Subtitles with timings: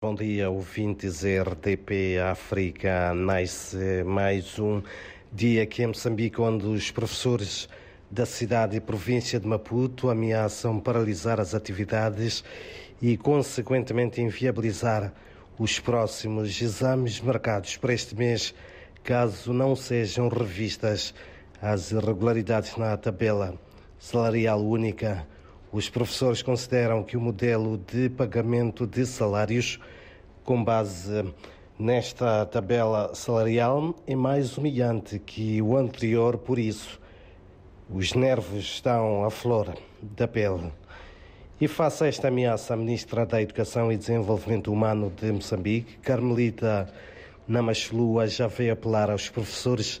[0.00, 3.12] Bom dia, ouvintes RTP África.
[3.12, 4.80] Nasce mais um
[5.32, 7.68] dia aqui em Moçambique, onde os professores
[8.08, 12.44] da cidade e província de Maputo ameaçam paralisar as atividades
[13.02, 15.12] e, consequentemente, inviabilizar
[15.58, 18.54] os próximos exames marcados para este mês,
[19.02, 21.12] caso não sejam revistas
[21.60, 23.60] as irregularidades na tabela
[23.98, 25.26] salarial única
[25.70, 29.78] os professores consideram que o modelo de pagamento de salários
[30.42, 31.24] com base
[31.78, 36.98] nesta tabela salarial é mais humilhante que o anterior, por isso
[37.90, 40.72] os nervos estão à flor da pele.
[41.60, 46.88] E face a esta ameaça, a Ministra da Educação e Desenvolvimento Humano de Moçambique, Carmelita
[47.46, 50.00] Namachlua, já veio apelar aos professores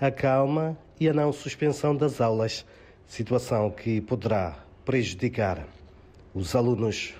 [0.00, 2.64] a calma e a não suspensão das aulas,
[3.06, 5.66] situação que poderá prejudicar
[6.34, 7.14] os alunos.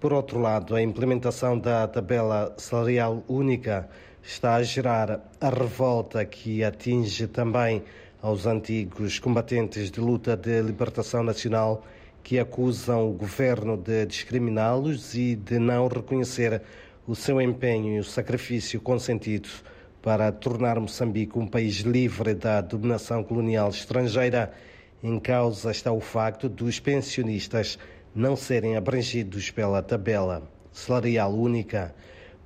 [0.00, 3.88] Por outro lado, a implementação da tabela salarial única
[4.22, 7.82] está a gerar a revolta que atinge também
[8.20, 11.84] aos antigos combatentes de luta de libertação nacional
[12.22, 16.62] que acusam o governo de discriminá-los e de não reconhecer
[17.06, 19.48] o seu empenho e o sacrifício consentido
[20.00, 24.52] para tornar Moçambique um país livre da dominação colonial estrangeira
[25.02, 27.76] em causa está o facto dos pensionistas
[28.14, 31.92] não serem abrangidos pela tabela salarial única.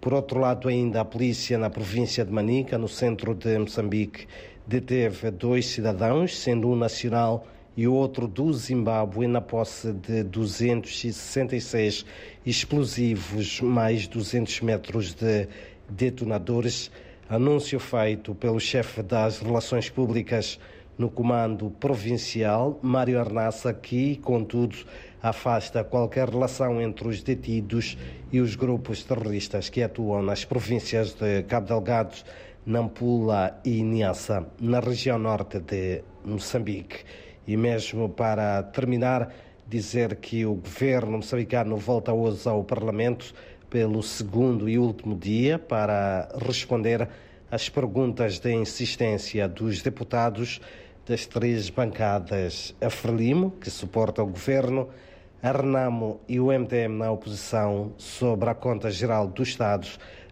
[0.01, 4.27] Por outro lado, ainda a polícia na província de Manica, no centro de Moçambique,
[4.67, 12.07] deteve dois cidadãos, sendo um nacional e o outro do Zimbábue, na posse de 266
[12.47, 15.47] explosivos, mais 200 metros de
[15.89, 16.91] detonadores.
[17.29, 20.59] Anúncio feito pelo chefe das Relações Públicas
[20.99, 24.77] no comando provincial, Mário Arnassa, que, contudo,
[25.23, 27.99] afasta qualquer relação entre os detidos
[28.33, 32.17] e os grupos terroristas que atuam nas províncias de Cabo Delgado,
[32.65, 37.05] Nampula e Niassa, na região norte de Moçambique.
[37.47, 39.33] E mesmo para terminar,
[39.69, 43.35] dizer que o governo moçambicano volta hoje ao Parlamento
[43.69, 47.09] pelo segundo e último dia para responder
[47.51, 50.61] às perguntas de insistência dos deputados
[51.07, 54.89] das três bancadas, a Frelimo, que suporta o governo,
[55.41, 59.87] a Renamo e o MTM na oposição sobre a conta geral do Estado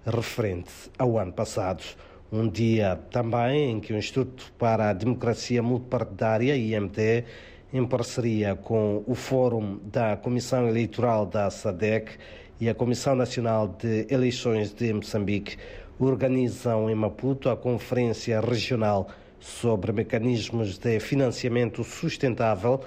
[0.04, 1.84] referente ao ano passado.
[2.32, 7.24] Um dia também em que o Instituto para a Democracia Multipartidária, IMT,
[7.72, 12.18] em parceria com o Fórum da Comissão Eleitoral da SADEC
[12.60, 15.56] e a Comissão Nacional de Eleições de Moçambique,
[16.00, 19.08] organizam em Maputo a Conferência Regional
[19.44, 22.80] sobre mecanismos de financiamento sustentável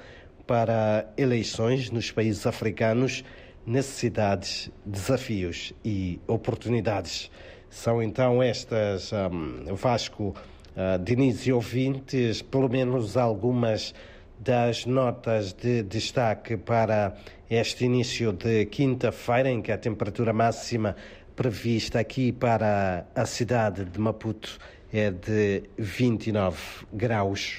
[0.48, 3.24] para eleições nos países africanos,
[3.64, 7.30] necessidades, desafios e oportunidades.
[7.70, 10.34] São então estas, um, Vasco,
[10.76, 13.94] uh, Diniz e ouvintes, pelo menos algumas
[14.40, 17.16] das notas de destaque para
[17.50, 20.96] este início de quinta-feira, em que a temperatura máxima
[21.36, 24.58] prevista aqui para a cidade de Maputo
[24.92, 26.58] é de 29
[26.94, 27.56] graus.